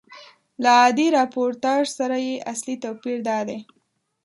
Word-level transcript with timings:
له 0.61 0.69
عادي 0.79 1.07
راپورتاژ 1.17 1.83
سره 1.99 2.15
یې 2.27 2.35
اصلي 2.53 2.75
توپیر 2.83 3.17
دادی. 3.29 3.59